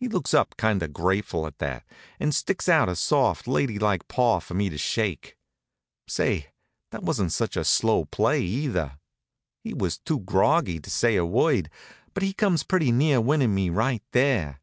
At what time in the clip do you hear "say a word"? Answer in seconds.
10.88-11.68